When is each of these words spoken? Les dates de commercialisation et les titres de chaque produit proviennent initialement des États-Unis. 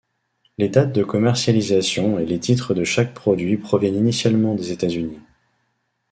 Les 0.57 0.67
dates 0.67 0.93
de 0.93 1.03
commercialisation 1.03 2.17
et 2.17 2.25
les 2.25 2.39
titres 2.39 2.73
de 2.73 2.83
chaque 2.83 3.13
produit 3.13 3.55
proviennent 3.55 3.93
initialement 3.97 4.55
des 4.55 4.71
États-Unis. 4.71 5.19